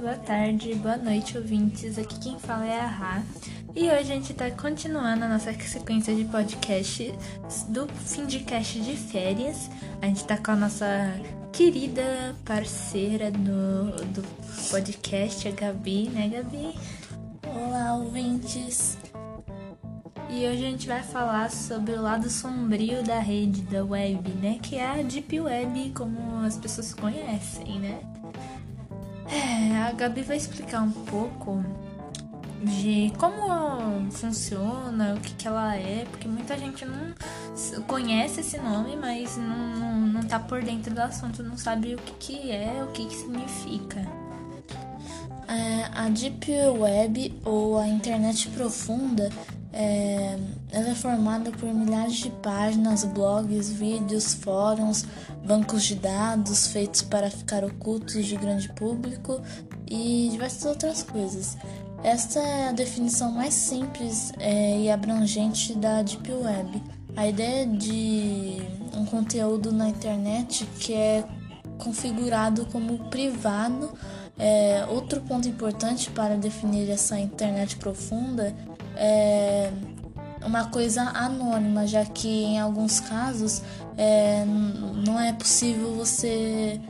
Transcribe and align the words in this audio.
boa 0.00 0.14
tarde, 0.14 0.74
boa 0.76 0.96
noite, 0.96 1.36
ouvintes. 1.36 1.98
Aqui 1.98 2.18
quem 2.20 2.38
fala 2.38 2.64
é 2.64 2.80
a 2.80 2.86
Ra. 2.86 3.22
E 3.74 3.82
hoje 3.82 3.98
a 3.98 4.02
gente 4.02 4.32
tá 4.32 4.48
continuando 4.50 5.24
a 5.24 5.28
nossa 5.28 5.52
sequência 5.52 6.14
de 6.14 6.24
podcast 6.24 7.12
do 7.68 7.88
fim 7.88 8.24
de 8.24 8.40
cast 8.40 8.80
de 8.80 8.96
férias. 8.96 9.68
A 10.00 10.06
gente 10.06 10.24
tá 10.24 10.36
com 10.36 10.52
a 10.52 10.56
nossa 10.56 10.86
querida 11.52 12.36
parceira 12.44 13.30
do, 13.32 13.90
do 14.12 14.22
podcast, 14.70 15.48
a 15.48 15.50
Gabi, 15.50 16.08
né, 16.10 16.28
Gabi? 16.28 16.74
Olá, 17.44 17.96
ouvintes. 17.96 18.96
E 20.30 20.46
hoje 20.46 20.64
a 20.64 20.70
gente 20.70 20.86
vai 20.86 21.02
falar 21.02 21.50
sobre 21.50 21.94
o 21.94 22.02
lado 22.02 22.30
sombrio 22.30 23.02
da 23.02 23.18
rede, 23.18 23.62
da 23.62 23.84
web, 23.84 24.30
né? 24.40 24.60
Que 24.62 24.76
é 24.76 25.00
a 25.00 25.02
Deep 25.02 25.40
Web, 25.40 25.90
como 25.90 26.44
as 26.44 26.56
pessoas 26.56 26.94
conhecem, 26.94 27.80
né? 27.80 28.00
É, 29.30 29.76
a 29.82 29.92
Gabi 29.92 30.22
vai 30.22 30.36
explicar 30.36 30.82
um 30.82 30.90
pouco 30.90 31.62
de 32.62 33.12
como 33.18 34.10
funciona, 34.10 35.14
o 35.14 35.20
que, 35.20 35.34
que 35.34 35.46
ela 35.46 35.76
é, 35.76 36.06
porque 36.10 36.26
muita 36.26 36.56
gente 36.58 36.84
não 36.84 37.14
conhece 37.86 38.40
esse 38.40 38.58
nome, 38.58 38.96
mas 38.96 39.36
não, 39.36 39.76
não, 39.76 40.00
não 40.00 40.22
tá 40.22 40.38
por 40.38 40.62
dentro 40.62 40.94
do 40.94 41.00
assunto, 41.00 41.42
não 41.42 41.56
sabe 41.56 41.94
o 41.94 41.98
que, 41.98 42.12
que 42.14 42.50
é, 42.50 42.82
o 42.82 42.88
que, 42.88 43.06
que 43.06 43.14
significa. 43.14 44.00
É, 45.46 45.88
a 45.94 46.08
Deep 46.08 46.50
Web 46.50 47.40
ou 47.44 47.78
a 47.78 47.88
internet 47.88 48.48
profunda 48.50 49.30
é, 49.80 50.36
ela 50.72 50.88
é 50.88 50.94
formada 50.96 51.52
por 51.52 51.72
milhares 51.72 52.16
de 52.16 52.30
páginas, 52.30 53.04
blogs, 53.04 53.70
vídeos, 53.70 54.34
fóruns, 54.34 55.06
bancos 55.46 55.84
de 55.84 55.94
dados 55.94 56.66
feitos 56.66 57.02
para 57.02 57.30
ficar 57.30 57.62
ocultos 57.64 58.26
de 58.26 58.36
grande 58.36 58.68
público 58.70 59.40
e 59.88 60.30
diversas 60.32 60.64
outras 60.64 61.04
coisas. 61.04 61.56
Esta 62.02 62.40
é 62.40 62.68
a 62.70 62.72
definição 62.72 63.30
mais 63.30 63.54
simples 63.54 64.32
é, 64.40 64.80
e 64.80 64.90
abrangente 64.90 65.74
da 65.74 66.02
Deep 66.02 66.28
Web. 66.28 66.82
A 67.16 67.28
ideia 67.28 67.64
de 67.64 68.56
um 68.96 69.04
conteúdo 69.04 69.70
na 69.70 69.88
internet 69.88 70.68
que 70.80 70.92
é 70.92 71.24
configurado 71.78 72.66
como 72.66 72.98
privado. 73.10 73.92
É, 74.36 74.86
outro 74.88 75.20
ponto 75.20 75.48
importante 75.48 76.10
para 76.10 76.36
definir 76.36 76.88
essa 76.90 77.18
internet 77.18 77.76
profunda 77.76 78.54
é 78.98 79.72
uma 80.44 80.66
coisa 80.66 81.02
anônima, 81.02 81.86
já 81.86 82.04
que 82.04 82.28
em 82.28 82.58
alguns 82.58 83.00
casos 83.00 83.62
é, 83.96 84.44
não 84.44 85.18
é 85.20 85.32
possível 85.32 85.94
você 85.94 86.80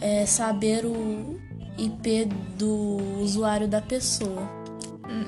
é, 0.00 0.26
saber 0.26 0.84
o 0.84 1.38
IP 1.76 2.26
do 2.58 2.98
usuário 3.20 3.68
da 3.68 3.80
pessoa. 3.80 4.58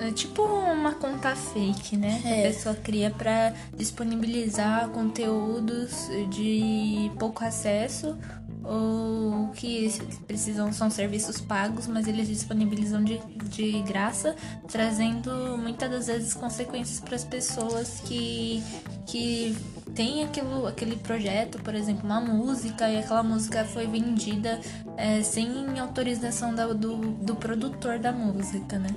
É 0.00 0.12
tipo 0.12 0.42
uma 0.42 0.92
conta 0.92 1.34
fake, 1.34 1.96
né? 1.96 2.20
É. 2.24 2.40
A 2.40 2.42
pessoa 2.52 2.74
cria 2.74 3.10
para 3.10 3.54
disponibilizar 3.74 4.88
conteúdos 4.90 6.08
de 6.28 7.10
pouco 7.18 7.42
acesso 7.42 8.16
ou 8.64 9.48
que 9.54 9.90
precisam 10.26 10.72
são 10.72 10.90
serviços 10.90 11.40
pagos, 11.40 11.86
mas 11.86 12.06
eles 12.06 12.28
disponibilizam 12.28 13.02
de, 13.02 13.18
de 13.48 13.80
graça, 13.82 14.34
trazendo 14.68 15.58
muitas 15.58 15.90
das 15.90 16.06
vezes 16.06 16.34
consequências 16.34 17.00
para 17.00 17.16
as 17.16 17.24
pessoas 17.24 18.00
que, 18.04 18.62
que 19.06 19.56
tem 19.94 20.24
aquilo, 20.24 20.66
aquele 20.66 20.96
projeto, 20.96 21.58
por 21.62 21.74
exemplo, 21.74 22.04
uma 22.04 22.20
música, 22.20 22.88
e 22.88 22.98
aquela 22.98 23.22
música 23.22 23.64
foi 23.64 23.86
vendida 23.86 24.60
é, 24.96 25.22
sem 25.22 25.78
autorização 25.78 26.54
da, 26.54 26.66
do, 26.68 26.96
do 26.96 27.34
produtor 27.34 27.98
da 27.98 28.12
música, 28.12 28.78
né? 28.78 28.90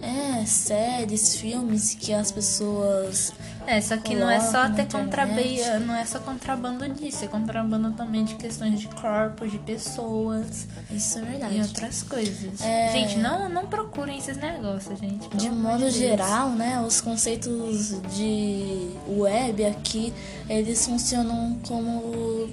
É, 0.00 0.44
séries, 0.44 1.36
filmes 1.36 1.94
que 1.94 2.12
as 2.12 2.30
pessoas. 2.30 3.32
É, 3.66 3.80
só 3.80 3.96
que 3.96 4.14
não 4.14 4.30
é 4.30 4.38
só 4.38 4.68
ter 4.68 4.86
contrabando, 4.86 5.86
não 5.86 5.96
é 5.96 6.04
só 6.04 6.20
contrabando 6.20 6.88
disso, 6.90 7.24
é 7.24 7.28
contrabando 7.28 7.90
também 7.92 8.24
de 8.24 8.34
questões 8.36 8.78
de 8.78 8.86
corpos, 8.88 9.50
de 9.50 9.58
pessoas. 9.58 10.68
Isso 10.90 11.18
é 11.18 11.22
verdade. 11.22 11.56
E 11.56 11.62
outras 11.62 12.02
coisas. 12.02 12.60
É... 12.60 12.92
Gente, 12.92 13.18
não, 13.18 13.48
não 13.48 13.66
procurem 13.66 14.18
esses 14.18 14.36
negócios, 14.36 14.98
gente. 15.00 15.28
De 15.30 15.50
modo 15.50 15.90
geral, 15.90 16.50
né, 16.50 16.80
os 16.86 17.00
conceitos 17.00 18.00
de 18.14 18.90
web 19.08 19.64
aqui, 19.64 20.12
eles 20.48 20.86
funcionam 20.86 21.58
como 21.66 22.48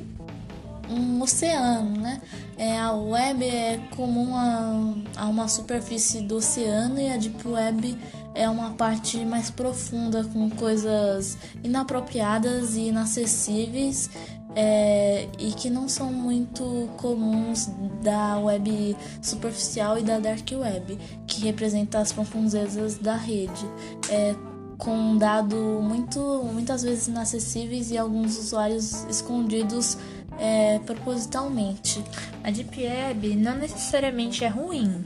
um 0.90 1.22
oceano, 1.22 2.00
né? 2.00 2.22
É, 2.58 2.78
a 2.78 2.92
web 2.92 3.44
é 3.44 3.80
comum 3.96 4.36
a, 4.36 5.22
a 5.24 5.26
uma 5.28 5.48
superfície 5.48 6.22
do 6.22 6.36
oceano 6.36 7.00
e 7.00 7.10
a 7.10 7.18
deep 7.18 7.48
web 7.48 7.98
é 8.36 8.50
uma 8.50 8.72
parte 8.72 9.18
mais 9.26 9.50
profunda 9.50 10.24
com 10.24 10.50
coisas 10.50 11.38
inapropriadas 11.64 12.76
e 12.76 12.88
inacessíveis 12.90 14.10
é, 14.56 15.28
e 15.40 15.52
que 15.52 15.70
não 15.70 15.88
são 15.90 16.12
muito 16.12 16.90
comuns 16.98 17.70
da 18.02 18.38
web 18.40 18.96
superficial 19.22 19.98
e 19.98 20.04
da 20.04 20.20
dark 20.20 20.48
web, 20.52 20.98
que 21.26 21.42
representa 21.42 22.00
as 22.00 22.12
profundezas 22.12 22.98
da 22.98 23.16
rede. 23.16 23.66
É, 24.10 24.36
com 24.78 24.94
um 24.94 25.18
dado 25.18 25.56
muito, 25.56 26.20
muitas 26.52 26.84
vezes 26.84 27.08
inacessíveis 27.08 27.92
e 27.92 27.98
alguns 27.98 28.38
usuários 28.38 29.06
escondidos 29.06 29.98
é, 30.40 30.80
propositalmente. 30.80 32.04
A 32.44 32.52
Deep 32.52 32.84
Web 32.84 33.36
não 33.36 33.56
necessariamente 33.56 34.44
é 34.44 34.48
ruim. 34.48 35.04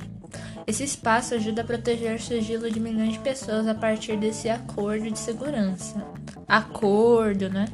Esse 0.66 0.84
espaço 0.84 1.34
ajuda 1.34 1.62
a 1.62 1.66
proteger 1.66 2.16
o 2.16 2.22
sigilo 2.22 2.70
de 2.70 2.80
milhões 2.80 3.14
de 3.14 3.20
pessoas 3.20 3.68
a 3.68 3.74
partir 3.74 4.18
desse 4.18 4.50
acordo 4.50 5.10
de 5.10 5.18
segurança. 5.18 6.06
Acordo, 6.48 7.50
né? 7.50 7.66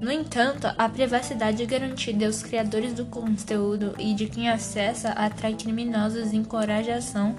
No 0.00 0.10
entanto, 0.10 0.66
a 0.76 0.88
privacidade 0.88 1.64
garantida 1.64 2.26
aos 2.26 2.42
criadores 2.42 2.92
do 2.92 3.06
conteúdo 3.06 3.94
e 3.98 4.14
de 4.14 4.26
quem 4.26 4.48
acessa 4.48 5.10
atrai 5.10 5.54
criminosos 5.54 6.32
e 6.32 6.36
encoraja 6.36 6.94
a 6.94 6.98
ação 6.98 7.34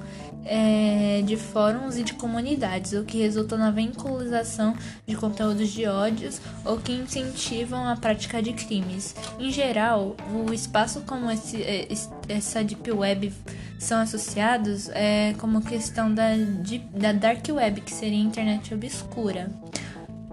é, 0.45 1.23
de 1.25 1.35
fóruns 1.35 1.97
e 1.97 2.03
de 2.03 2.13
comunidades, 2.13 2.93
o 2.93 3.03
que 3.03 3.17
resulta 3.17 3.57
na 3.57 3.71
vinculação 3.71 4.75
de 5.05 5.15
conteúdos 5.15 5.69
de 5.69 5.87
ódios 5.87 6.39
ou 6.63 6.77
que 6.77 6.93
incentivam 6.93 7.87
a 7.87 7.95
prática 7.95 8.41
de 8.41 8.53
crimes. 8.53 9.15
Em 9.39 9.51
geral, 9.51 10.15
o 10.31 10.53
espaço 10.53 11.01
como 11.01 11.29
esse, 11.31 11.61
é, 11.63 11.87
essa 12.29 12.63
Deep 12.63 12.91
Web 12.91 13.33
são 13.79 13.99
associados 13.99 14.89
é 14.89 15.33
como 15.37 15.61
questão 15.61 16.13
da, 16.13 16.29
da 16.93 17.11
Dark 17.11 17.45
Web, 17.49 17.81
que 17.81 17.93
seria 17.93 18.17
a 18.17 18.21
internet 18.21 18.73
obscura. 18.73 19.49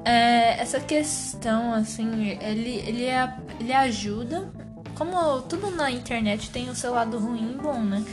É, 0.04 0.60
essa 0.60 0.80
questão, 0.80 1.72
assim, 1.72 2.30
ele, 2.40 2.82
ele, 2.86 3.04
é, 3.04 3.32
ele 3.60 3.72
ajuda 3.72 4.50
como 4.94 5.42
tudo 5.42 5.70
na 5.70 5.90
internet 5.90 6.50
tem 6.50 6.68
o 6.68 6.74
seu 6.74 6.92
lado 6.92 7.18
ruim 7.18 7.52
e 7.52 7.54
bom, 7.60 7.80
né? 7.80 8.04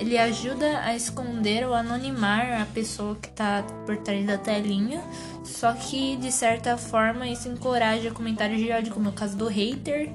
Ele 0.00 0.16
ajuda 0.16 0.80
a 0.80 0.94
esconder 0.94 1.66
ou 1.66 1.74
anonimar 1.74 2.62
a 2.62 2.66
pessoa 2.66 3.16
que 3.16 3.28
tá 3.28 3.64
por 3.84 3.96
trás 3.98 4.24
da 4.26 4.38
telinha, 4.38 5.02
só 5.44 5.72
que 5.72 6.16
de 6.16 6.30
certa 6.30 6.76
forma 6.76 7.26
isso 7.26 7.48
encoraja 7.48 8.10
comentários 8.10 8.60
de 8.60 8.70
ódio, 8.70 8.94
como 8.94 9.08
é 9.08 9.10
o 9.10 9.12
caso 9.12 9.36
do 9.36 9.48
hater, 9.48 10.10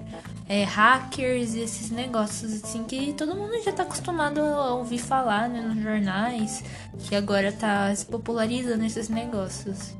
é, 0.47 0.63
hackers 0.63 1.53
e 1.53 1.59
esses 1.59 1.91
negócios 1.91 2.63
assim 2.63 2.83
que 2.85 3.13
todo 3.13 3.35
mundo 3.35 3.61
já 3.63 3.71
tá 3.71 3.83
acostumado 3.83 4.39
a 4.39 4.73
ouvir 4.73 4.99
falar 4.99 5.49
né, 5.49 5.61
nos 5.61 5.83
jornais, 5.83 6.63
que 7.07 7.15
agora 7.15 7.51
tá 7.51 7.93
se 7.93 8.05
popularizando 8.05 8.85
esses 8.85 9.09
negócios. 9.09 9.98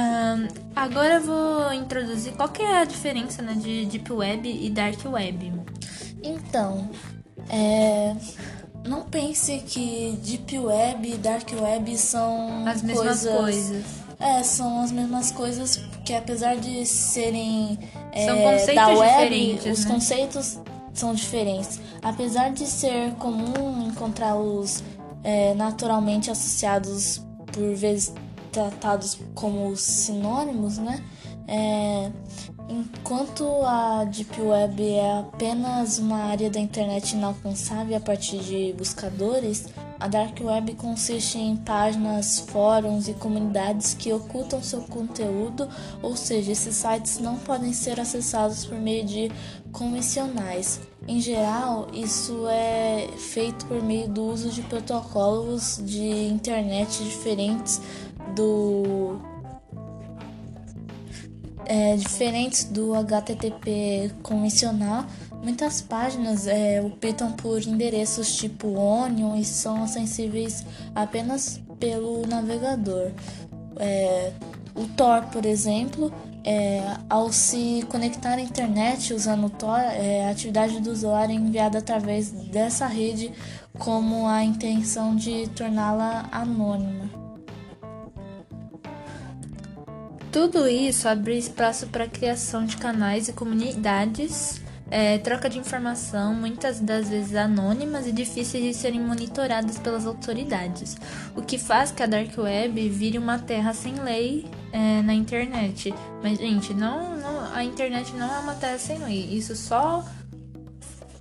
Um, 0.00 0.48
agora 0.74 1.14
eu 1.14 1.20
vou 1.22 1.72
introduzir 1.74 2.32
qual 2.32 2.48
que 2.48 2.62
é 2.62 2.78
a 2.78 2.84
diferença 2.84 3.42
né, 3.42 3.54
de 3.54 3.86
Deep 3.86 4.10
Web 4.12 4.48
e 4.48 4.70
Dark 4.70 4.98
Web. 5.04 5.52
Então, 6.22 6.88
é, 7.48 8.14
não 8.86 9.02
pense 9.02 9.58
que 9.66 10.18
Deep 10.22 10.58
Web 10.58 11.12
e 11.12 11.16
Dark 11.16 11.48
Web 11.52 11.96
são 11.96 12.66
as 12.66 12.82
mesmas 12.82 13.26
coisas. 13.26 13.36
coisas. 13.36 13.84
É, 14.18 14.42
são 14.42 14.82
as 14.82 14.92
mesmas 14.92 15.30
coisas, 15.30 15.76
porque 15.78 16.12
apesar 16.12 16.56
de 16.56 16.84
serem 16.84 17.78
é, 18.12 18.26
são 18.26 18.36
conceitos 18.42 18.74
da 18.74 18.88
web, 18.88 19.60
os 19.70 19.84
né? 19.84 19.90
conceitos 19.90 20.58
são 20.92 21.14
diferentes. 21.14 21.80
Apesar 22.02 22.50
de 22.50 22.66
ser 22.66 23.12
comum 23.14 23.88
encontrá-los 23.88 24.82
é, 25.24 25.54
naturalmente 25.54 26.30
associados 26.30 27.22
por 27.52 27.74
vezes 27.74 28.12
tratados 28.50 29.18
como 29.34 29.76
sinônimos, 29.76 30.78
né? 30.78 31.02
É, 31.48 32.10
enquanto 32.68 33.44
a 33.64 34.04
Deep 34.04 34.40
Web 34.40 34.88
é 34.88 35.18
apenas 35.18 35.98
uma 35.98 36.24
área 36.24 36.48
da 36.48 36.60
internet 36.60 37.12
inalcançável 37.12 37.96
a 37.96 38.00
partir 38.00 38.38
de 38.38 38.72
buscadores, 38.78 39.66
a 40.00 40.08
Dark 40.08 40.38
Web 40.40 40.76
consiste 40.76 41.36
em 41.36 41.56
páginas, 41.56 42.38
fóruns 42.38 43.06
e 43.06 43.12
comunidades 43.12 43.92
que 43.92 44.10
ocultam 44.10 44.62
seu 44.62 44.80
conteúdo, 44.82 45.68
ou 46.00 46.16
seja, 46.16 46.52
esses 46.52 46.74
sites 46.74 47.18
não 47.18 47.36
podem 47.36 47.74
ser 47.74 48.00
acessados 48.00 48.64
por 48.64 48.78
meio 48.78 49.04
de 49.04 49.30
convencionais. 49.72 50.80
Em 51.06 51.20
geral, 51.20 51.88
isso 51.92 52.46
é 52.48 53.08
feito 53.18 53.66
por 53.66 53.82
meio 53.82 54.08
do 54.08 54.22
uso 54.22 54.48
de 54.48 54.62
protocolos 54.62 55.78
de 55.84 56.28
internet 56.28 57.04
diferentes 57.04 57.80
do 58.30 59.20
é, 61.66 61.96
diferentes 61.96 62.64
do 62.64 62.94
HTTP 62.94 64.10
convencional. 64.22 65.04
Muitas 65.42 65.80
páginas 65.80 66.46
é, 66.46 66.82
optam 66.82 67.32
por 67.32 67.62
endereços 67.62 68.34
tipo 68.36 68.76
Onion 68.76 69.36
e 69.36 69.44
são 69.44 69.84
acessíveis 69.84 70.66
apenas 70.94 71.60
pelo 71.78 72.26
navegador. 72.26 73.12
É, 73.78 74.32
o 74.74 74.84
Tor, 74.88 75.22
por 75.32 75.46
exemplo, 75.46 76.12
é, 76.44 76.82
ao 77.08 77.32
se 77.32 77.86
conectar 77.88 78.34
à 78.34 78.40
internet 78.40 79.14
usando 79.14 79.46
o 79.46 79.50
Tor, 79.50 79.78
é, 79.78 80.26
a 80.26 80.30
atividade 80.30 80.80
do 80.80 80.90
usuário 80.90 81.32
é 81.32 81.36
enviada 81.36 81.78
através 81.78 82.30
dessa 82.30 82.86
rede 82.86 83.32
como 83.78 84.26
a 84.26 84.42
intenção 84.42 85.14
de 85.14 85.48
torná-la 85.50 86.28
anônima. 86.32 87.19
Tudo 90.32 90.68
isso 90.68 91.08
abre 91.08 91.36
espaço 91.36 91.88
para 91.88 92.04
a 92.04 92.08
criação 92.08 92.64
de 92.64 92.76
canais 92.76 93.26
e 93.26 93.32
comunidades, 93.32 94.62
é, 94.88 95.18
troca 95.18 95.50
de 95.50 95.58
informação, 95.58 96.32
muitas 96.32 96.78
das 96.78 97.08
vezes 97.08 97.34
anônimas 97.34 98.06
e 98.06 98.12
difíceis 98.12 98.62
de 98.62 98.72
serem 98.72 99.00
monitoradas 99.00 99.76
pelas 99.78 100.06
autoridades, 100.06 100.96
o 101.34 101.42
que 101.42 101.58
faz 101.58 101.90
que 101.90 102.00
a 102.02 102.06
Dark 102.06 102.38
Web 102.38 102.88
vire 102.90 103.18
uma 103.18 103.40
terra 103.40 103.74
sem 103.74 103.94
lei 103.94 104.46
é, 104.72 105.02
na 105.02 105.14
internet. 105.14 105.92
Mas, 106.22 106.38
gente, 106.38 106.72
não, 106.74 107.16
não, 107.16 107.52
a 107.52 107.64
internet 107.64 108.12
não 108.14 108.32
é 108.32 108.38
uma 108.38 108.54
terra 108.54 108.78
sem 108.78 108.98
lei, 108.98 109.28
isso 109.32 109.56
só 109.56 110.04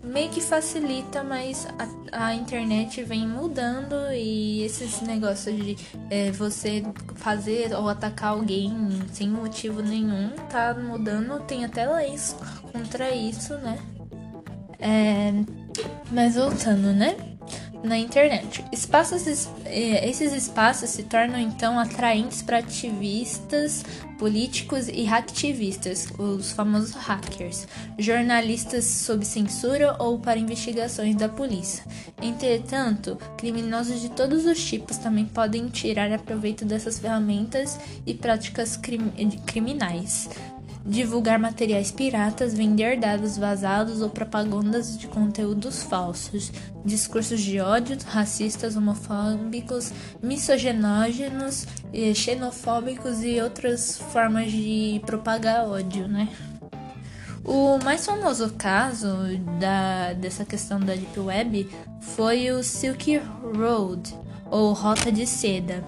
meio 0.04 0.30
que 0.30 0.42
facilita, 0.42 1.24
mas 1.24 1.68
a, 2.12 2.28
a, 2.28 2.34
internet 2.34 3.04
vem 3.04 3.28
mudando 3.28 3.96
e 4.14 4.64
esses 4.64 5.02
negócios 5.02 5.56
de 5.56 5.78
é, 6.10 6.32
você 6.32 6.84
fazer 7.16 7.74
ou 7.74 7.90
atacar 7.90 8.32
alguém 8.32 8.72
sem 9.12 9.30
motivo 9.30 9.82
nenhum 9.82 10.30
tá 10.50 10.74
mudando. 10.74 11.40
Tem 11.46 11.66
até 11.66 11.88
leis 11.88 12.36
contra 12.72 13.12
isso, 13.12 13.56
né? 13.56 13.78
É, 14.80 15.34
mas 16.12 16.36
voltando, 16.36 16.94
né? 16.94 17.29
Na 17.84 17.98
internet. 17.98 18.64
Espaços, 18.72 19.50
é, 19.66 20.08
esses 20.10 20.34
espaços 20.34 20.90
se 20.90 21.04
tornam 21.04 21.40
então 21.40 21.80
atraentes 21.80 22.42
para 22.42 22.60
ativistas, 22.60 23.86
políticos 24.18 24.90
e 24.90 25.04
hacktivistas, 25.06 26.08
os 26.18 26.52
famosos 26.52 26.94
hackers, 26.94 27.68
jornalistas 27.98 28.84
sob 28.86 29.26
censura 29.26 29.96
ou 30.00 30.20
para 30.20 30.40
investigações 30.40 31.16
da 31.16 31.30
polícia. 31.30 31.84
Entretanto, 32.22 33.18
criminosos 33.38 34.02
de 34.02 34.10
todos 34.10 34.46
os 34.46 34.62
tipos 34.64 34.98
também 34.98 35.26
podem 35.26 35.70
tirar 35.70 36.20
proveito 36.20 36.66
dessas 36.66 37.00
ferramentas 37.00 37.80
e 38.06 38.14
práticas 38.14 38.76
crim 38.76 39.10
criminais 39.46 40.30
divulgar 40.86 41.38
materiais 41.38 41.92
piratas, 41.92 42.54
vender 42.54 43.00
dados 43.00 43.38
vazados 43.38 44.02
ou 44.02 44.10
propagandas 44.10 44.98
de 44.98 45.08
conteúdos 45.08 45.84
falsos, 45.84 46.52
discursos 46.86 47.42
de 47.42 47.60
ódio, 47.60 47.98
racistas, 48.06 48.76
homofóbicos, 48.76 49.92
misogenógenos, 50.22 51.68
xenofóbicos 52.16 53.24
e 53.24 53.40
outras 53.42 53.98
formas 54.12 54.52
de 54.52 55.02
propagar 55.06 55.68
ódio, 55.68 56.08
né? 56.08 56.30
O 57.44 57.80
mais 57.84 58.06
famoso 58.06 58.54
caso 58.58 59.08
da, 59.60 60.14
dessa 60.14 60.46
questão 60.46 60.80
da 60.80 60.94
Deep 60.94 61.20
Web 61.20 61.70
foi 62.00 62.52
o 62.52 62.62
Silk 62.64 63.22
Road, 63.56 64.14
ou 64.52 64.74
Rota 64.74 65.12
de 65.12 65.26
Seda 65.26 65.84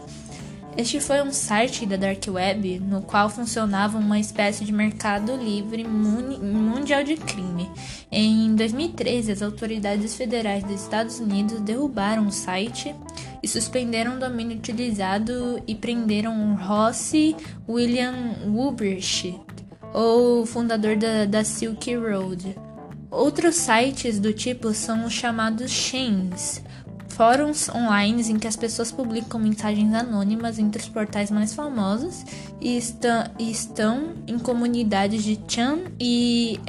este 0.77 0.99
foi 0.99 1.21
um 1.21 1.31
site 1.31 1.85
da 1.85 1.97
Dark 1.97 2.23
Web 2.27 2.79
no 2.79 3.01
qual 3.01 3.29
funcionava 3.29 3.97
uma 3.97 4.19
espécie 4.19 4.63
de 4.63 4.71
mercado 4.71 5.35
livre 5.35 5.83
mundial 5.83 7.03
de 7.03 7.17
crime. 7.17 7.69
Em 8.11 8.55
2013, 8.55 9.31
as 9.31 9.41
autoridades 9.41 10.15
federais 10.15 10.63
dos 10.63 10.81
Estados 10.81 11.19
Unidos 11.19 11.59
derrubaram 11.59 12.27
o 12.27 12.31
site 12.31 12.95
e 13.43 13.47
suspenderam 13.47 14.15
o 14.15 14.19
domínio 14.19 14.57
utilizado 14.57 15.61
e 15.67 15.75
prenderam 15.75 16.55
Ross 16.55 17.13
William 17.67 18.35
Wubrich, 18.45 19.39
o 19.93 20.45
fundador 20.45 20.95
da, 20.95 21.25
da 21.25 21.43
Silk 21.43 21.95
Road. 21.95 22.55
Outros 23.09 23.55
sites 23.55 24.19
do 24.19 24.31
tipo 24.31 24.73
são 24.73 25.05
os 25.05 25.11
chamados 25.11 25.69
chains, 25.69 26.63
fóruns 27.11 27.69
online 27.69 28.23
em 28.31 28.39
que 28.39 28.47
as 28.47 28.55
pessoas 28.55 28.91
publicam 28.91 29.39
mensagens 29.39 29.93
anônimas 29.93 30.57
entre 30.57 30.81
os 30.81 30.89
portais 30.89 31.29
mais 31.29 31.53
famosos 31.53 32.25
e 32.59 32.77
estão, 32.77 33.25
e 33.37 33.51
estão 33.51 34.13
em 34.25 34.39
comunidades 34.39 35.23
de 35.23 35.39
Chan 35.47 35.79
e 35.99 36.59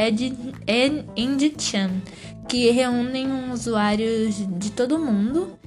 End-Chan, 1.17 1.91
que 2.49 2.71
reúnem 2.71 3.51
usuários 3.51 4.35
de 4.59 4.71
todo 4.73 4.99
mundo, 4.99 5.59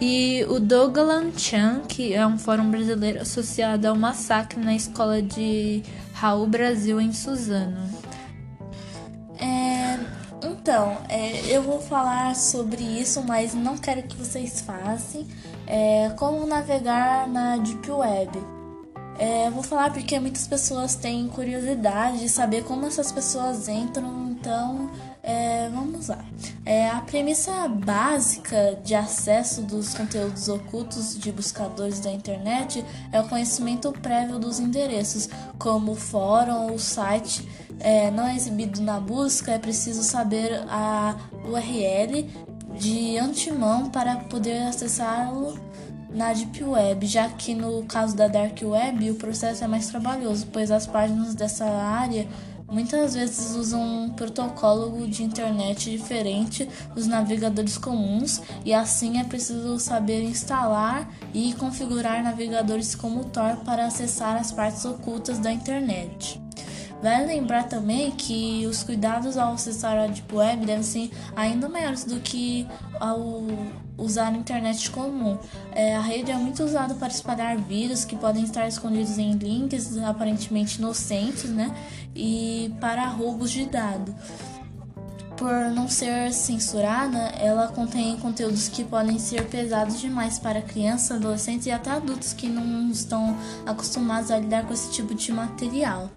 e 0.00 0.46
o 0.48 0.58
Dogalan 0.58 1.30
Chan, 1.36 1.82
que 1.86 2.14
é 2.14 2.26
um 2.26 2.38
fórum 2.38 2.70
brasileiro 2.70 3.20
associado 3.20 3.86
ao 3.86 3.94
massacre 3.94 4.58
na 4.58 4.74
escola 4.74 5.20
de 5.20 5.82
Raul 6.14 6.46
Brasil 6.46 6.98
em 7.00 7.12
Suzano. 7.12 8.09
Então, 10.70 10.98
é, 11.08 11.52
eu 11.52 11.64
vou 11.64 11.80
falar 11.80 12.36
sobre 12.36 12.80
isso, 12.80 13.24
mas 13.24 13.54
não 13.54 13.76
quero 13.76 14.04
que 14.04 14.16
vocês 14.16 14.60
façam. 14.60 15.26
É, 15.66 16.10
como 16.10 16.46
navegar 16.46 17.26
na 17.26 17.56
Deep 17.56 17.90
Web. 17.90 18.38
É, 19.18 19.50
vou 19.50 19.64
falar 19.64 19.92
porque 19.92 20.20
muitas 20.20 20.46
pessoas 20.46 20.94
têm 20.94 21.26
curiosidade 21.26 22.20
de 22.20 22.28
saber 22.28 22.62
como 22.62 22.86
essas 22.86 23.10
pessoas 23.10 23.68
entram, 23.68 24.30
então 24.30 24.88
é, 25.24 25.68
vamos 25.70 26.06
lá. 26.06 26.24
É, 26.64 26.88
a 26.88 27.00
premissa 27.00 27.66
básica 27.66 28.78
de 28.84 28.94
acesso 28.94 29.62
dos 29.62 29.92
conteúdos 29.92 30.48
ocultos 30.48 31.18
de 31.18 31.32
buscadores 31.32 31.98
da 31.98 32.12
internet 32.12 32.84
é 33.10 33.20
o 33.20 33.28
conhecimento 33.28 33.90
prévio 33.90 34.38
dos 34.38 34.60
endereços, 34.60 35.28
como 35.58 35.92
o 35.92 35.96
fórum 35.96 36.70
ou 36.70 36.78
site 36.78 37.46
é, 37.80 38.10
não 38.10 38.26
é 38.26 38.36
exibido 38.36 38.80
na 38.82 39.00
busca, 39.00 39.52
é 39.52 39.58
preciso 39.58 40.02
saber 40.02 40.64
a 40.68 41.16
URL 41.44 42.28
de 42.78 43.18
antemão 43.18 43.90
para 43.90 44.16
poder 44.16 44.62
acessá-lo 44.62 45.58
na 46.10 46.32
Deep 46.32 46.62
Web, 46.64 47.06
já 47.06 47.28
que 47.28 47.54
no 47.54 47.84
caso 47.84 48.16
da 48.16 48.28
Dark 48.28 48.58
Web 48.62 49.10
o 49.10 49.14
processo 49.14 49.64
é 49.64 49.66
mais 49.66 49.88
trabalhoso, 49.88 50.46
pois 50.52 50.70
as 50.70 50.86
páginas 50.86 51.34
dessa 51.34 51.64
área 51.64 52.26
muitas 52.70 53.14
vezes 53.14 53.56
usam 53.56 54.04
um 54.04 54.10
protocolo 54.10 55.06
de 55.08 55.24
internet 55.24 55.90
diferente 55.90 56.68
dos 56.94 57.06
navegadores 57.06 57.76
comuns 57.76 58.40
e 58.64 58.72
assim 58.72 59.18
é 59.18 59.24
preciso 59.24 59.78
saber 59.78 60.22
instalar 60.22 61.12
e 61.34 61.52
configurar 61.54 62.22
navegadores 62.22 62.94
como 62.94 63.24
Tor 63.24 63.56
para 63.64 63.86
acessar 63.86 64.36
as 64.36 64.52
partes 64.52 64.84
ocultas 64.84 65.38
da 65.38 65.52
internet. 65.52 66.39
Vale 67.02 67.26
lembrar 67.26 67.64
também 67.64 68.10
que 68.10 68.66
os 68.66 68.82
cuidados 68.82 69.38
ao 69.38 69.54
acessar 69.54 69.96
a 69.96 70.06
Deep 70.06 70.34
Web 70.34 70.66
devem 70.66 70.82
ser 70.82 71.10
ainda 71.34 71.68
maiores 71.68 72.04
do 72.04 72.20
que 72.20 72.66
ao 72.98 73.46
usar 73.96 74.28
a 74.28 74.36
internet 74.36 74.90
comum. 74.90 75.38
É, 75.72 75.96
a 75.96 76.00
rede 76.00 76.30
é 76.30 76.36
muito 76.36 76.62
usada 76.62 76.94
para 76.94 77.08
espalhar 77.08 77.56
vírus 77.56 78.04
que 78.04 78.16
podem 78.16 78.44
estar 78.44 78.68
escondidos 78.68 79.18
em 79.18 79.32
links 79.32 79.96
aparentemente 79.98 80.78
inocentes, 80.78 81.50
né? 81.50 81.74
E 82.14 82.74
para 82.80 83.06
roubos 83.06 83.50
de 83.50 83.64
dados. 83.64 84.14
Por 85.38 85.70
não 85.70 85.88
ser 85.88 86.34
censurada, 86.34 87.18
ela 87.38 87.68
contém 87.68 88.14
conteúdos 88.18 88.68
que 88.68 88.84
podem 88.84 89.18
ser 89.18 89.48
pesados 89.48 89.98
demais 89.98 90.38
para 90.38 90.60
crianças, 90.60 91.12
adolescentes 91.12 91.66
e 91.66 91.70
até 91.70 91.92
adultos 91.92 92.34
que 92.34 92.46
não 92.46 92.90
estão 92.90 93.34
acostumados 93.64 94.30
a 94.30 94.38
lidar 94.38 94.66
com 94.66 94.74
esse 94.74 94.90
tipo 94.90 95.14
de 95.14 95.32
material. 95.32 96.10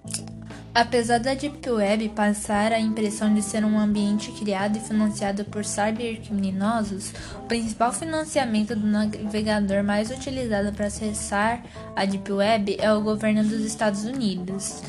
Apesar 0.75 1.19
da 1.19 1.35
Deep 1.35 1.69
Web 1.69 2.09
passar 2.09 2.71
a 2.71 2.79
impressão 2.79 3.31
de 3.31 3.43
ser 3.43 3.63
um 3.63 3.77
ambiente 3.77 4.31
criado 4.31 4.75
e 4.75 4.81
financiado 4.81 5.45
por 5.45 5.63
cybercriminosos, 5.63 7.13
o 7.37 7.47
principal 7.47 7.93
financiamento 7.93 8.75
do 8.75 8.87
navegador 8.87 9.83
mais 9.83 10.09
utilizado 10.09 10.73
para 10.73 10.87
acessar 10.87 11.63
a 11.95 12.05
Deep 12.05 12.31
Web 12.31 12.77
é 12.79 12.91
o 12.91 13.01
governo 13.01 13.43
dos 13.43 13.61
Estados 13.61 14.03
Unidos. 14.03 14.81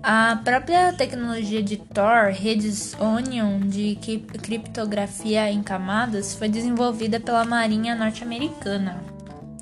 A 0.00 0.40
própria 0.44 0.92
tecnologia 0.92 1.62
de 1.62 1.76
Tor, 1.76 2.30
redes 2.32 2.94
Onion 3.00 3.60
de 3.60 3.98
criptografia 4.42 5.50
em 5.50 5.60
camadas, 5.60 6.34
foi 6.34 6.48
desenvolvida 6.48 7.18
pela 7.18 7.44
Marinha 7.44 7.96
norte-americana. 7.96 9.02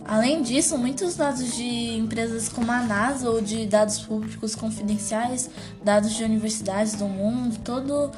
Além 0.04 0.42
disso, 0.42 0.76
muitos 0.76 1.14
dados 1.14 1.54
de 1.54 1.96
empresas 1.96 2.48
como 2.48 2.70
a 2.72 2.80
NASA 2.82 3.30
ou 3.30 3.40
de 3.40 3.66
dados 3.66 3.98
públicos 3.98 4.54
confidenciais, 4.54 5.48
dados 5.84 6.14
de 6.14 6.24
universidades 6.24 6.94
do 6.94 7.06
mundo 7.06 7.58
todo 7.62 8.10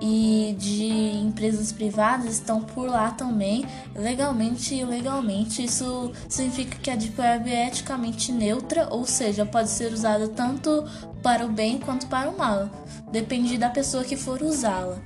e 0.00 0.54
de 0.58 1.16
empresas 1.24 1.72
privadas 1.72 2.34
estão 2.34 2.60
por 2.60 2.88
lá 2.88 3.10
também, 3.10 3.64
legalmente 3.94 4.74
e 4.74 4.80
ilegalmente. 4.80 5.64
Isso 5.64 6.12
significa 6.28 6.78
que 6.78 6.90
a 6.90 6.96
Deep 6.96 7.20
Web 7.20 7.50
é 7.50 7.68
eticamente 7.68 8.30
neutra, 8.30 8.88
ou 8.90 9.06
seja, 9.06 9.46
pode 9.46 9.70
ser 9.70 9.92
usada 9.92 10.28
tanto 10.28 10.84
para 11.22 11.46
o 11.46 11.48
bem 11.48 11.78
quanto 11.78 12.06
para 12.06 12.28
o 12.28 12.36
mal, 12.36 12.68
depende 13.10 13.56
da 13.56 13.70
pessoa 13.70 14.04
que 14.04 14.16
for 14.16 14.42
usá-la. 14.42 14.98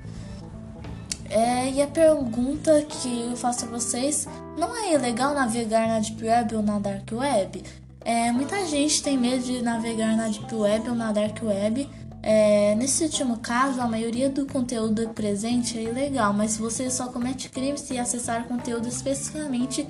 É, 1.30 1.70
e 1.70 1.82
a 1.82 1.86
pergunta 1.86 2.82
que 2.82 3.26
eu 3.30 3.36
faço 3.36 3.66
a 3.66 3.68
vocês: 3.68 4.26
não 4.56 4.76
é 4.76 4.94
ilegal 4.94 5.34
navegar 5.34 5.86
na 5.86 6.00
Deep 6.00 6.24
Web 6.24 6.56
ou 6.56 6.62
na 6.62 6.78
Dark 6.78 7.10
Web? 7.12 7.62
É, 8.04 8.32
muita 8.32 8.66
gente 8.66 9.02
tem 9.02 9.18
medo 9.18 9.42
de 9.42 9.60
navegar 9.60 10.16
na 10.16 10.28
Deep 10.28 10.54
Web 10.54 10.88
ou 10.88 10.94
na 10.94 11.12
Dark 11.12 11.42
Web 11.42 11.88
é, 12.22 12.74
nesse 12.74 13.04
último 13.04 13.38
caso, 13.38 13.80
a 13.80 13.86
maioria 13.86 14.28
do 14.28 14.44
conteúdo 14.46 15.08
presente 15.10 15.78
é 15.78 15.82
ilegal, 15.84 16.32
mas 16.32 16.56
você 16.56 16.90
só 16.90 17.08
comete 17.08 17.48
crime 17.48 17.78
se 17.78 17.96
acessar 17.96 18.44
conteúdo 18.44 18.88
especificamente 18.88 19.86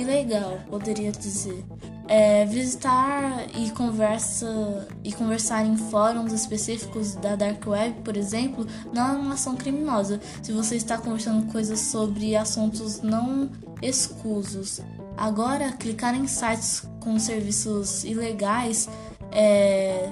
ilegal, 0.00 0.58
poderia 0.68 1.12
dizer. 1.12 1.64
É, 2.06 2.46
visitar 2.46 3.46
e, 3.54 3.70
conversa, 3.70 4.88
e 5.04 5.12
conversar 5.12 5.66
em 5.66 5.76
fóruns 5.76 6.32
específicos 6.32 7.14
da 7.16 7.36
Dark 7.36 7.66
Web, 7.66 8.00
por 8.02 8.16
exemplo, 8.16 8.66
não 8.94 9.08
é 9.08 9.12
uma 9.12 9.34
ação 9.34 9.54
criminosa 9.54 10.18
se 10.42 10.50
você 10.52 10.76
está 10.76 10.96
conversando 10.96 11.52
coisas 11.52 11.78
sobre 11.80 12.34
assuntos 12.34 13.02
não 13.02 13.50
escusos. 13.82 14.80
Agora, 15.18 15.72
clicar 15.72 16.14
em 16.14 16.26
sites 16.26 16.88
com 17.00 17.18
serviços 17.18 18.04
ilegais 18.04 18.88
é, 19.32 20.10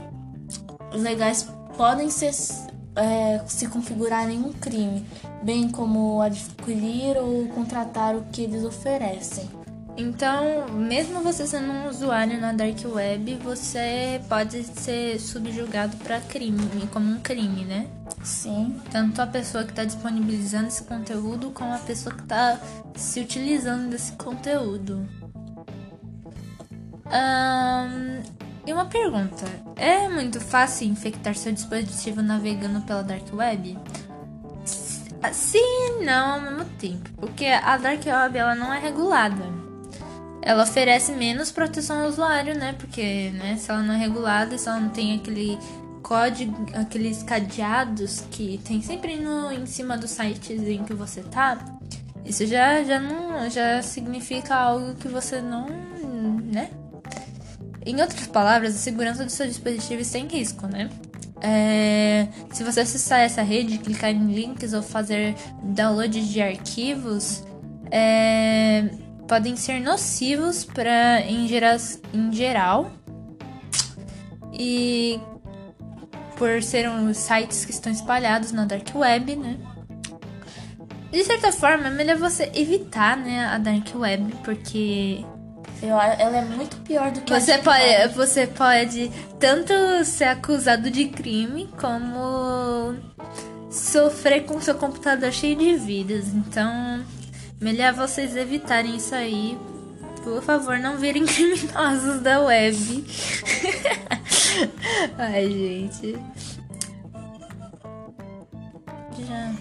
legais 0.93 1.49
podem 1.77 2.11
ser, 2.11 2.35
é, 2.97 3.41
se 3.47 3.67
configurar 3.69 4.31
em 4.31 4.39
um 4.39 4.53
crime, 4.53 5.05
bem 5.43 5.69
como 5.69 6.21
adquirir 6.21 7.17
ou 7.19 7.47
contratar 7.49 8.17
o 8.17 8.23
que 8.25 8.43
eles 8.43 8.65
oferecem. 8.65 9.49
Então, 9.99 10.69
mesmo 10.69 11.23
você 11.23 11.47
sendo 11.47 11.73
um 11.73 11.89
usuário 11.89 12.39
na 12.39 12.53
dark 12.53 12.79
web, 12.85 13.35
você 13.37 14.21
pode 14.29 14.63
ser 14.63 15.19
subjugado 15.19 15.97
para 15.99 16.21
crime, 16.21 16.87
como 16.93 17.11
um 17.11 17.21
crime, 17.21 17.65
né? 17.65 17.87
Sim. 18.23 18.79
Tanto 18.91 19.23
a 19.23 19.27
pessoa 19.27 19.65
que 19.65 19.71
está 19.71 19.85
disponibilizando 19.85 20.69
esse 20.69 20.85
conteúdo, 20.85 21.51
como 21.51 21.73
a 21.73 21.79
pessoa 21.79 22.15
que 22.15 22.23
está 22.23 22.61
se 22.95 23.21
utilizando 23.21 23.89
desse 23.89 24.13
conteúdo. 24.13 25.09
Um, 27.07 28.23
e 28.67 28.73
uma 28.73 28.85
pergunta: 28.85 29.47
é 29.77 30.09
muito 30.11 30.41
fácil 30.41 30.89
infectar 30.89 31.35
seu 31.35 31.53
dispositivo 31.53 32.21
navegando 32.21 32.83
pela 32.83 33.03
Dark 33.03 33.33
Web? 33.33 33.79
Sim 35.33 35.59
e 35.59 36.05
não 36.05 36.35
ao 36.35 36.41
mesmo 36.41 36.65
tempo, 36.79 37.11
porque 37.17 37.47
a 37.47 37.79
Dark 37.79 38.05
Web 38.05 38.39
ela 38.39 38.55
não 38.55 38.73
é 38.73 38.79
regulada. 38.79 39.66
Ela 40.47 40.63
oferece 40.63 41.11
menos 41.11 41.51
proteção 41.51 42.03
ao 42.03 42.09
usuário, 42.09 42.57
né? 42.57 42.73
Porque 42.79 43.33
né, 43.35 43.57
se 43.57 43.69
ela 43.69 43.83
não 43.83 43.95
é 43.95 43.99
regulada, 43.99 44.57
se 44.57 44.69
ela 44.69 44.79
não 44.79 44.91
tem 44.91 45.17
aquele 45.17 45.59
código, 46.05 46.55
aqueles 46.73 47.25
cadeados 47.25 48.23
que 48.31 48.61
tem 48.65 48.81
sempre 48.81 49.17
no, 49.17 49.51
em 49.51 49.67
cima 49.67 49.99
do 49.99 50.07
em 50.07 50.85
que 50.85 50.95
você 50.95 51.21
tá, 51.23 51.59
isso 52.25 52.47
já, 52.47 52.85
já 52.85 53.01
não 53.01 53.51
já 53.51 53.83
significa 53.83 54.55
algo 54.55 54.95
que 54.95 55.09
você 55.09 55.41
não, 55.41 55.67
né? 55.67 56.71
Em 57.85 58.01
outras 58.01 58.29
palavras, 58.29 58.77
a 58.77 58.79
segurança 58.79 59.25
do 59.25 59.31
seu 59.31 59.49
dispositivo 59.49 60.01
está 60.01 60.19
em 60.19 60.29
risco, 60.29 60.69
né? 60.69 60.89
É, 61.41 62.29
se 62.53 62.63
você 62.63 62.81
acessar 62.83 63.19
essa 63.19 63.43
rede, 63.43 63.79
clicar 63.79 64.11
em 64.11 64.33
links 64.33 64.73
ou 64.73 64.83
fazer 64.83 65.35
download 65.61 66.21
de 66.25 66.41
arquivos, 66.41 67.43
é, 67.91 68.89
podem 69.27 69.57
ser 69.57 69.81
nocivos 69.81 70.65
para 70.65 71.21
em, 71.23 71.49
em 72.15 72.33
geral 72.33 72.91
e 74.53 75.21
por 76.37 76.63
serem 76.63 77.13
sites 77.15 77.65
que 77.65 77.71
estão 77.71 77.93
espalhados 77.93 78.53
na 78.53 78.65
dark 78.65 78.95
web, 78.95 79.37
né? 79.37 79.57
De 81.11 81.25
certa 81.25 81.51
forma, 81.51 81.87
é 81.87 81.91
melhor 81.91 82.17
você 82.17 82.51
evitar, 82.55 83.17
né, 83.17 83.47
a 83.47 83.59
dark 83.59 83.95
web, 83.95 84.35
porque 84.45 85.25
eu, 85.83 85.99
ela 86.01 86.39
é 86.39 86.45
muito 86.45 86.77
pior 86.79 87.11
do 87.11 87.21
que 87.21 87.33
você 87.33 87.53
a 87.53 87.59
pode 87.59 88.15
Você 88.15 88.47
pode 88.47 89.11
tanto 89.39 89.73
ser 90.05 90.25
acusado 90.25 90.91
de 90.91 91.07
crime 91.07 91.69
como 91.79 92.97
sofrer 93.71 94.45
com 94.45 94.61
seu 94.61 94.75
computador 94.75 95.33
cheio 95.33 95.57
de 95.57 95.75
vidas. 95.75 96.29
Então, 96.29 97.05
melhor 97.61 97.93
vocês 97.93 98.37
evitarem 98.37 98.97
isso 98.97 99.15
aí. 99.15 99.59
Por 100.23 100.43
favor, 100.43 100.79
não 100.79 100.99
virem 100.99 101.25
criminosos 101.27 102.21
da 102.21 102.41
web. 102.41 103.05
Ai, 105.19 105.51
gente. 105.51 106.19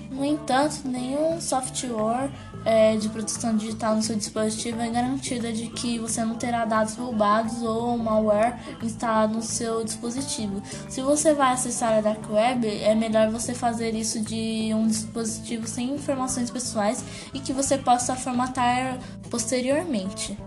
No 0.09 0.23
entanto, 0.23 0.87
nenhum 0.87 1.39
software 1.41 2.29
é, 2.63 2.95
de 2.95 3.09
proteção 3.09 3.55
digital 3.55 3.95
no 3.95 4.01
seu 4.01 4.15
dispositivo 4.15 4.81
é 4.81 4.89
garantida 4.89 5.51
de 5.53 5.67
que 5.67 5.99
você 5.99 6.23
não 6.23 6.35
terá 6.35 6.65
dados 6.65 6.95
roubados 6.95 7.61
ou 7.61 7.97
malware 7.97 8.57
instalado 8.81 9.35
no 9.35 9.41
seu 9.41 9.83
dispositivo. 9.83 10.61
Se 10.89 11.01
você 11.01 11.33
vai 11.33 11.53
acessar 11.53 11.93
a 11.93 12.01
Dark 12.01 12.29
Web, 12.29 12.67
é 12.67 12.95
melhor 12.95 13.29
você 13.29 13.53
fazer 13.53 13.93
isso 13.93 14.19
de 14.21 14.71
um 14.73 14.87
dispositivo 14.87 15.67
sem 15.67 15.93
informações 15.93 16.49
pessoais 16.49 17.03
e 17.33 17.39
que 17.39 17.53
você 17.53 17.77
possa 17.77 18.15
formatar 18.15 18.97
posteriormente. 19.29 20.37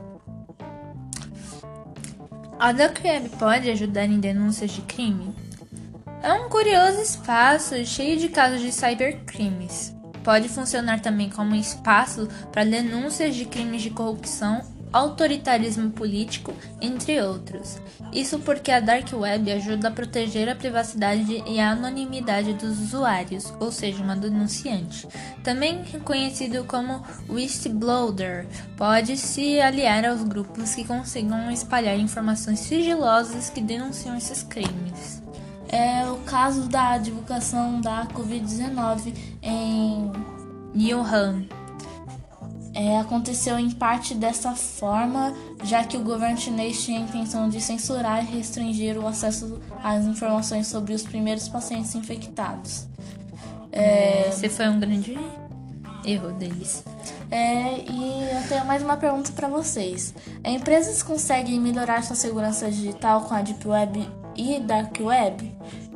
A 2.58 2.72
Dark 2.72 2.98
Web 3.04 3.28
pode 3.38 3.70
ajudar 3.70 4.06
em 4.06 4.18
denúncias 4.18 4.72
de 4.72 4.82
crime? 4.82 5.32
É 6.20 6.32
um 6.32 6.48
curioso 6.48 7.00
espaço 7.00 7.86
cheio 7.86 8.18
de 8.18 8.28
casos 8.28 8.60
de 8.60 8.72
cybercrimes. 8.72 9.94
Pode 10.24 10.48
funcionar 10.48 11.00
também 11.00 11.30
como 11.30 11.54
espaço 11.54 12.28
para 12.50 12.64
denúncias 12.64 13.36
de 13.36 13.44
crimes 13.44 13.82
de 13.82 13.90
corrupção, 13.90 14.60
autoritarismo 14.92 15.90
político, 15.90 16.52
entre 16.80 17.22
outros. 17.22 17.78
Isso 18.12 18.40
porque 18.40 18.72
a 18.72 18.80
Dark 18.80 19.12
Web 19.12 19.52
ajuda 19.52 19.88
a 19.88 19.92
proteger 19.92 20.48
a 20.48 20.56
privacidade 20.56 21.44
e 21.46 21.60
a 21.60 21.70
anonimidade 21.70 22.52
dos 22.54 22.80
usuários, 22.80 23.54
ou 23.60 23.70
seja, 23.70 24.02
uma 24.02 24.16
denunciante. 24.16 25.06
Também 25.44 25.84
conhecido 26.04 26.64
como 26.64 27.00
whistleblower, 27.28 28.44
pode 28.76 29.16
se 29.16 29.60
aliar 29.60 30.04
aos 30.04 30.24
grupos 30.24 30.74
que 30.74 30.84
consigam 30.84 31.48
espalhar 31.52 31.96
informações 31.96 32.58
sigilosas 32.58 33.50
que 33.50 33.60
denunciam 33.60 34.16
esses 34.16 34.42
crimes 34.42 35.22
é 35.68 35.97
caso 36.28 36.68
da 36.68 36.98
divulgação 36.98 37.80
da 37.80 38.06
Covid-19 38.06 39.14
em 39.42 40.12
Wuhan. 40.74 41.46
É, 42.74 43.00
aconteceu 43.00 43.58
em 43.58 43.70
parte 43.70 44.14
dessa 44.14 44.54
forma, 44.54 45.34
já 45.64 45.82
que 45.82 45.96
o 45.96 46.00
governo 46.00 46.36
chinês 46.36 46.84
tinha 46.84 47.00
a 47.00 47.02
intenção 47.02 47.48
de 47.48 47.60
censurar 47.60 48.22
e 48.22 48.36
restringir 48.36 48.96
o 48.98 49.06
acesso 49.06 49.58
às 49.82 50.04
informações 50.04 50.68
sobre 50.68 50.92
os 50.94 51.02
primeiros 51.02 51.48
pacientes 51.48 51.94
infectados. 51.94 52.86
É, 53.72 54.28
Esse 54.28 54.48
foi 54.48 54.68
um 54.68 54.78
grande 54.78 55.18
erro 56.04 56.30
deles. 56.32 56.84
É, 57.30 57.80
e 57.80 58.30
eu 58.30 58.48
tenho 58.48 58.64
mais 58.64 58.82
uma 58.82 58.96
pergunta 58.96 59.32
para 59.32 59.48
vocês. 59.48 60.14
Empresas 60.44 61.02
conseguem 61.02 61.58
melhorar 61.58 62.02
sua 62.04 62.16
segurança 62.16 62.70
digital 62.70 63.22
com 63.22 63.34
a 63.34 63.42
Deep 63.42 63.66
Web 63.66 64.08
e 64.36 64.60
Dark 64.60 64.96
Web? 65.00 65.52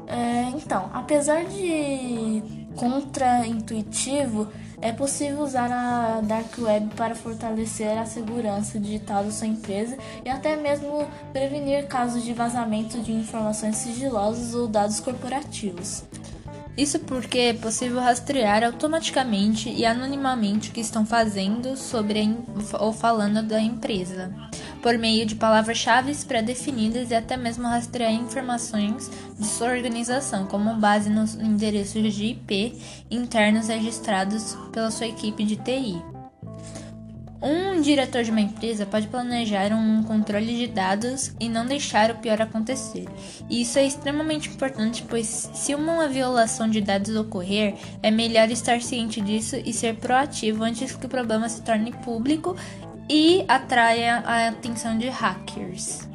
É, 0.07 0.51
então, 0.55 0.91
apesar 0.93 1.45
de 1.45 2.43
contra-intuitivo, 2.77 4.49
é 4.81 4.93
possível 4.93 5.43
usar 5.43 5.71
a 5.71 6.21
Dark 6.23 6.59
Web 6.59 6.95
para 6.97 7.15
fortalecer 7.15 7.97
a 7.97 8.05
segurança 8.05 8.81
digital 8.81 9.23
da 9.25 9.31
sua 9.31 9.47
empresa 9.47 9.97
e 10.25 10.29
até 10.29 10.57
mesmo 10.57 11.07
prevenir 11.33 11.87
casos 11.87 12.25
de 12.25 12.33
vazamento 12.33 13.01
de 13.01 13.13
informações 13.13 13.77
sigilosas 13.77 14.55
ou 14.55 14.67
dados 14.67 14.99
corporativos. 14.99 16.03
Isso 16.77 16.99
porque 17.01 17.39
é 17.39 17.53
possível 17.53 18.01
rastrear 18.01 18.65
automaticamente 18.65 19.69
e 19.69 19.85
anonimamente 19.85 20.71
o 20.71 20.73
que 20.73 20.81
estão 20.81 21.05
fazendo 21.05 21.77
sobre 21.77 22.35
ou 22.81 22.93
falando 22.93 23.47
da 23.47 23.61
empresa. 23.61 24.35
Por 24.83 24.99
meio 24.99 25.25
de 25.25 25.37
palavras-chave 25.37 26.13
pré-definidas 26.27 27.11
e 27.11 27.15
até 27.15 27.37
mesmo 27.37 27.69
rastrear 27.69 28.13
informações 28.13 29.11
de 29.39 29.47
sua 29.47 29.69
organização, 29.71 30.47
como 30.47 30.75
base 30.75 31.09
nos 31.09 31.35
endereços 31.35 32.13
de 32.13 32.27
IP 32.27 32.75
internos 33.11 33.69
registrados 33.69 34.57
pela 34.73 34.91
sua 34.91 35.07
equipe 35.07 35.45
de 35.45 35.57
TI. 35.57 36.03
Um 37.45 37.81
diretor 37.81 38.23
de 38.23 38.31
uma 38.31 38.41
empresa 38.41 38.87
pode 38.87 39.09
planejar 39.09 39.73
um 39.73 40.05
controle 40.05 40.57
de 40.57 40.69
dados 40.69 41.35
e 41.41 41.49
não 41.49 41.67
deixar 41.67 42.13
o 42.13 42.19
pior 42.19 42.41
acontecer. 42.41 43.09
E 43.51 43.63
isso 43.63 43.81
é 43.81 43.85
extremamente 43.85 44.49
importante, 44.49 45.05
pois 45.09 45.51
se 45.53 45.75
uma 45.75 46.07
violação 46.07 46.69
de 46.69 46.81
dados 46.81 47.17
ocorrer, 47.17 47.75
é 48.01 48.13
melhor 48.13 48.49
estar 48.49 48.81
ciente 48.81 49.21
disso 49.21 49.57
e 49.57 49.73
ser 49.73 49.97
proativo 49.97 50.63
antes 50.63 50.95
que 50.95 51.07
o 51.07 51.09
problema 51.09 51.49
se 51.49 51.63
torne 51.63 51.93
público 51.93 52.57
e 53.09 53.45
atraia 53.49 54.19
a 54.27 54.49
atenção 54.49 54.97
de 54.97 55.09
hackers. 55.09 56.09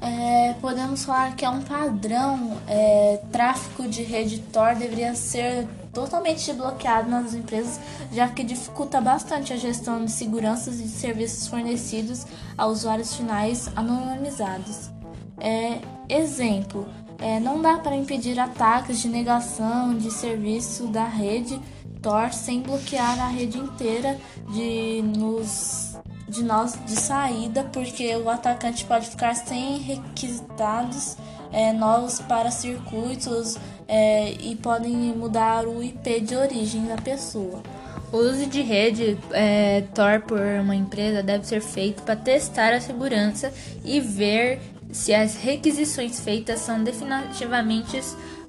É, 0.00 0.54
podemos 0.60 1.04
falar 1.04 1.36
que 1.36 1.44
é 1.44 1.48
um 1.48 1.62
padrão, 1.62 2.58
é, 2.66 3.20
tráfego 3.30 3.88
de 3.88 4.02
rede 4.02 4.40
Tor 4.52 4.74
deveria 4.74 5.14
ser 5.14 5.68
totalmente 5.92 6.52
bloqueado 6.52 7.08
nas 7.08 7.34
empresas, 7.34 7.78
já 8.10 8.26
que 8.26 8.42
dificulta 8.42 9.00
bastante 9.00 9.52
a 9.52 9.56
gestão 9.56 10.04
de 10.04 10.10
seguranças 10.10 10.80
e 10.80 10.84
de 10.84 10.88
serviços 10.88 11.46
fornecidos 11.46 12.26
a 12.58 12.66
usuários 12.66 13.14
finais 13.14 13.70
anonimizados. 13.76 14.90
É, 15.38 15.78
exemplo, 16.08 16.88
é, 17.18 17.38
não 17.38 17.62
dá 17.62 17.78
para 17.78 17.94
impedir 17.94 18.40
ataques 18.40 19.00
de 19.00 19.08
negação 19.08 19.96
de 19.96 20.10
serviço 20.10 20.88
da 20.88 21.04
rede 21.04 21.60
Tor 22.02 22.32
sem 22.32 22.60
bloquear 22.60 23.20
a 23.20 23.28
rede 23.28 23.58
inteira 23.58 24.18
de 24.52 25.02
nos 25.16 25.96
de 26.28 26.42
nós 26.42 26.78
de 26.86 26.98
saída, 26.98 27.62
porque 27.64 28.16
o 28.16 28.28
atacante 28.30 28.84
pode 28.86 29.06
ficar 29.08 29.34
sem 29.34 29.78
requisitados 29.78 31.16
é, 31.52 31.72
novos 31.72 32.20
para 32.20 32.50
circuitos 32.50 33.58
é, 33.86 34.32
e 34.40 34.56
podem 34.56 34.94
mudar 35.14 35.66
o 35.66 35.82
IP 35.82 36.20
de 36.20 36.34
origem 36.34 36.86
da 36.86 36.96
pessoa. 36.96 37.62
O 38.10 38.16
uso 38.16 38.46
de 38.46 38.62
rede 38.62 39.18
é, 39.32 39.82
Tor 39.94 40.20
por 40.20 40.40
uma 40.40 40.74
empresa 40.74 41.22
deve 41.22 41.46
ser 41.46 41.60
feito 41.60 42.02
para 42.02 42.16
testar 42.16 42.72
a 42.72 42.80
segurança 42.80 43.52
e 43.84 44.00
ver 44.00 44.60
se 44.90 45.14
as 45.14 45.36
requisições 45.36 46.20
feitas 46.20 46.60
são 46.60 46.82
definitivamente 46.82 48.00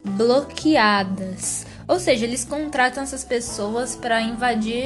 bloqueadas. 0.03 1.65
Ou 1.87 1.99
seja, 1.99 2.25
eles 2.25 2.45
contratam 2.45 3.03
essas 3.03 3.23
pessoas 3.23 3.95
para 3.95 4.21
invadir 4.21 4.83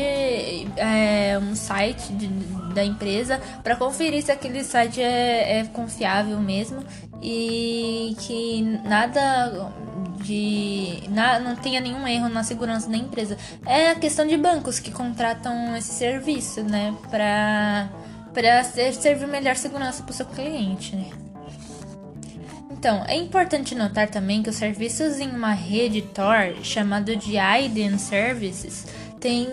é, 0.75 1.37
um 1.39 1.55
site 1.55 2.11
de, 2.13 2.27
da 2.73 2.83
empresa 2.83 3.39
para 3.63 3.75
conferir 3.75 4.23
se 4.23 4.31
aquele 4.31 4.63
site 4.63 5.01
é, 5.01 5.59
é 5.59 5.63
confiável 5.65 6.39
mesmo 6.39 6.83
e 7.21 8.15
que 8.19 8.61
nada 8.83 9.71
de 10.23 11.03
na, 11.09 11.39
não 11.39 11.55
tenha 11.55 11.79
nenhum 11.79 12.07
erro 12.07 12.29
na 12.29 12.43
segurança 12.43 12.89
da 12.89 12.97
empresa. 12.97 13.37
É 13.65 13.91
a 13.91 13.95
questão 13.95 14.25
de 14.25 14.37
bancos 14.37 14.79
que 14.79 14.91
contratam 14.91 15.75
esse 15.75 15.93
serviço, 15.93 16.63
né, 16.63 16.95
para 17.09 17.89
para 18.33 18.63
servir 18.63 19.27
melhor 19.27 19.55
segurança 19.55 20.03
para 20.03 20.11
o 20.11 20.13
seu 20.13 20.25
cliente. 20.27 20.95
Né? 20.95 21.09
Então, 22.77 23.03
é 23.07 23.15
importante 23.15 23.73
notar 23.73 24.07
também 24.07 24.43
que 24.43 24.49
os 24.51 24.55
serviços 24.55 25.19
em 25.19 25.29
uma 25.31 25.51
rede 25.51 26.03
Tor, 26.03 26.55
chamado 26.61 27.15
de 27.15 27.35
IDEN 27.35 27.97
Services, 27.97 28.85
têm 29.19 29.47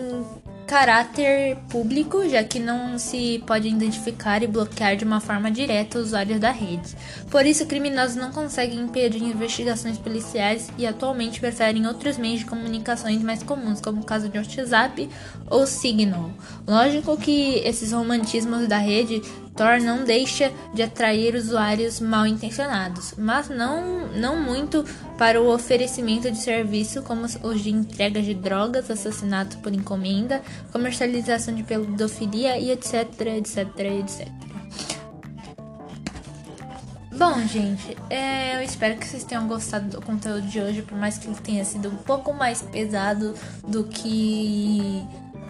caráter 0.67 1.57
público, 1.69 2.27
já 2.27 2.43
que 2.43 2.59
não 2.59 2.97
se 2.97 3.43
pode 3.45 3.67
identificar 3.67 4.41
e 4.43 4.47
bloquear 4.47 4.95
de 4.95 5.05
uma 5.05 5.19
forma 5.19 5.49
direta 5.49 5.99
usuários 5.99 6.39
da 6.39 6.51
rede. 6.51 6.95
Por 7.29 7.45
isso, 7.45 7.65
criminosos 7.65 8.15
não 8.15 8.31
conseguem 8.31 8.79
impedir 8.79 9.23
investigações 9.23 9.97
policiais 9.97 10.69
e 10.77 10.85
atualmente 10.85 11.39
preferem 11.39 11.85
outros 11.87 12.17
meios 12.17 12.39
de 12.39 12.45
comunicações 12.45 13.21
mais 13.21 13.41
comuns, 13.43 13.81
como 13.81 14.01
o 14.01 14.05
caso 14.05 14.29
de 14.29 14.37
WhatsApp 14.37 15.09
ou 15.49 15.65
Signal. 15.65 16.31
Lógico 16.67 17.17
que 17.17 17.59
esses 17.59 17.91
romantismos 17.91 18.67
da 18.67 18.77
rede 18.77 19.21
Tor 19.55 19.79
não 19.79 20.03
deixa 20.03 20.51
de 20.73 20.83
atrair 20.83 21.33
usuários 21.33 22.01
mal 22.01 22.27
intencionados, 22.27 23.13
mas 23.17 23.47
não, 23.47 24.07
não 24.09 24.35
muito 24.35 24.83
para 25.17 25.41
o 25.41 25.53
oferecimento 25.53 26.29
de 26.29 26.37
serviço 26.37 27.01
como 27.03 27.23
os 27.23 27.61
de 27.63 27.69
entrega 27.69 28.21
de 28.21 28.33
drogas, 28.33 28.91
assassinato 28.91 29.57
por 29.59 29.73
encomenda, 29.73 30.41
comercialização 30.73 31.55
de 31.55 31.63
pedofilia 31.63 32.57
e 32.57 32.69
etc, 32.69 33.05
etc, 33.37 33.79
etc. 33.79 34.27
Bom, 37.17 37.39
gente, 37.47 37.95
é, 38.09 38.57
eu 38.57 38.61
espero 38.61 38.97
que 38.97 39.07
vocês 39.07 39.23
tenham 39.23 39.47
gostado 39.47 39.87
do 39.87 40.01
conteúdo 40.01 40.41
de 40.47 40.59
hoje, 40.59 40.81
por 40.81 40.97
mais 40.97 41.17
que 41.17 41.27
ele 41.27 41.35
tenha 41.37 41.63
sido 41.63 41.87
um 41.87 41.95
pouco 41.95 42.33
mais 42.33 42.61
pesado 42.61 43.33
do 43.65 43.85
que 43.85 45.01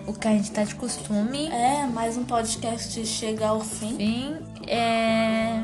o 0.07 0.13
que 0.13 0.27
a 0.27 0.31
gente 0.31 0.51
tá 0.51 0.63
de 0.63 0.75
costume. 0.75 1.47
É, 1.47 1.85
mais 1.87 2.17
um 2.17 2.23
podcast 2.23 3.05
chega 3.05 3.47
ao 3.47 3.61
fim. 3.61 3.95
Sim, 3.97 4.37
é... 4.67 5.63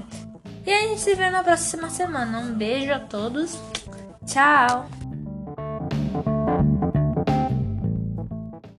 E 0.65 0.71
a 0.71 0.81
gente 0.81 1.01
se 1.01 1.15
vê 1.15 1.29
na 1.29 1.43
próxima 1.43 1.89
semana. 1.89 2.39
Um 2.39 2.53
beijo 2.53 2.91
a 2.93 2.99
todos. 2.99 3.57
Tchau! 4.25 5.00